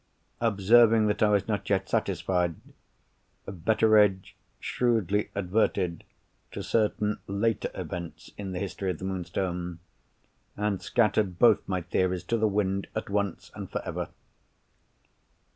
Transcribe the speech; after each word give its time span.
Observing 0.39 1.05
that 1.05 1.21
I 1.21 1.29
was 1.29 1.47
not 1.47 1.69
yet 1.69 1.87
satisfied, 1.87 2.55
Betteredge 3.47 4.35
shrewdly 4.59 5.29
adverted 5.35 6.03
to 6.53 6.63
certain 6.63 7.19
later 7.27 7.69
events 7.75 8.31
in 8.35 8.51
the 8.51 8.57
history 8.57 8.89
of 8.89 8.97
the 8.97 9.05
Moonstone; 9.05 9.77
and 10.57 10.81
scattered 10.81 11.37
both 11.37 11.67
my 11.67 11.81
theories 11.83 12.23
to 12.23 12.37
the 12.39 12.47
wind 12.47 12.87
at 12.95 13.11
once 13.11 13.51
and 13.53 13.69
for 13.69 13.83
ever. 13.85 14.09